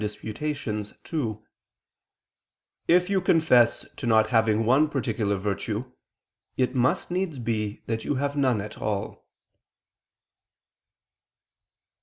ii): 0.01 1.39
"If 2.87 3.07
you 3.11 3.21
confess 3.21 3.85
to 3.97 4.07
not 4.07 4.27
having 4.29 4.65
one 4.65 4.89
particular 4.89 5.35
virtue, 5.37 5.91
it 6.57 6.73
must 6.73 7.11
needs 7.11 7.37
be 7.37 7.83
that 7.85 8.03
you 8.03 8.15
have 8.15 8.35
none 8.35 8.61
at 8.61 8.79
all." 8.79 9.27